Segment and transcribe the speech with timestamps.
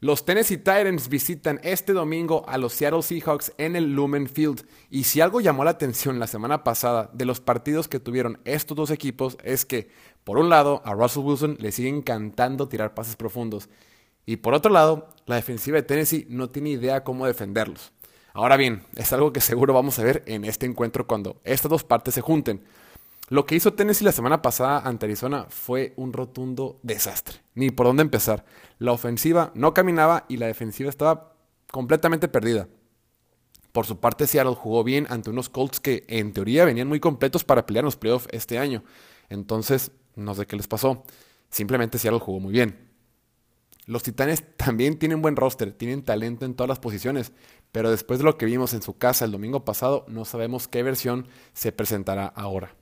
[0.00, 4.66] Los Tennessee Titans visitan este domingo a los Seattle Seahawks en el Lumen Field.
[4.90, 8.76] Y si algo llamó la atención la semana pasada de los partidos que tuvieron estos
[8.76, 9.88] dos equipos es que,
[10.22, 13.70] por un lado, a Russell Wilson le sigue encantando tirar pases profundos.
[14.26, 17.92] Y por otro lado, la defensiva de Tennessee no tiene idea cómo defenderlos.
[18.34, 21.84] Ahora bien, es algo que seguro vamos a ver en este encuentro cuando estas dos
[21.84, 22.62] partes se junten.
[23.28, 27.40] Lo que hizo Tennessee la semana pasada ante Arizona fue un rotundo desastre.
[27.54, 28.44] Ni por dónde empezar.
[28.78, 31.36] La ofensiva no caminaba y la defensiva estaba
[31.72, 32.68] completamente perdida.
[33.72, 37.42] Por su parte, Seattle jugó bien ante unos Colts que en teoría venían muy completos
[37.42, 38.84] para pelear en los playoffs este año.
[39.28, 41.04] Entonces, no sé qué les pasó.
[41.50, 42.88] Simplemente Seattle jugó muy bien.
[43.86, 47.32] Los Titanes también tienen buen roster, tienen talento en todas las posiciones,
[47.72, 50.84] pero después de lo que vimos en su casa el domingo pasado, no sabemos qué
[50.84, 52.76] versión se presentará ahora.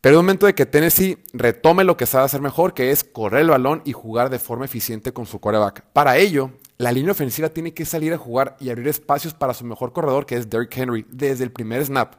[0.00, 3.42] Pero es momento de que Tennessee retome lo que sabe hacer mejor, que es correr
[3.42, 5.82] el balón y jugar de forma eficiente con su coreback.
[5.92, 9.66] Para ello, la línea ofensiva tiene que salir a jugar y abrir espacios para su
[9.66, 12.14] mejor corredor, que es Derrick Henry, desde el primer snap.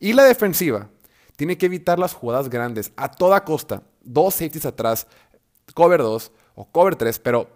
[0.00, 0.88] Y la defensiva
[1.36, 3.84] tiene que evitar las jugadas grandes a toda costa.
[4.02, 5.06] Dos safeties atrás,
[5.72, 7.48] cover 2 o cover 3, pero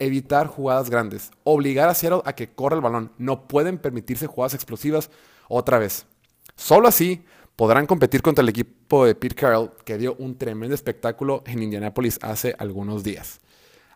[0.00, 1.30] evitar jugadas grandes.
[1.44, 3.12] Obligar a Seattle a que corra el balón.
[3.18, 5.10] No pueden permitirse jugadas explosivas
[5.48, 6.06] otra vez.
[6.56, 7.24] Solo así
[7.56, 12.18] podrán competir contra el equipo de Pete Carroll, que dio un tremendo espectáculo en Indianapolis
[12.22, 13.40] hace algunos días.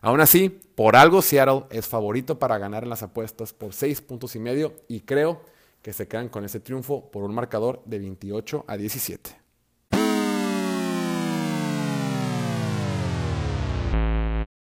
[0.01, 4.35] Aún así, por algo Seattle es favorito para ganar en las apuestas por 6 puntos
[4.35, 5.41] y medio y creo
[5.83, 9.40] que se quedan con ese triunfo por un marcador de 28 a 17.